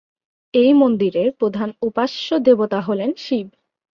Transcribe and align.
এই 0.53 0.71
মন্দিরের 0.73 1.31
প্রধান 1.31 1.69
উপাস্য 1.81 2.27
দেবতা 2.39 2.79
হলেন 2.81 3.09
শিব। 3.17 3.47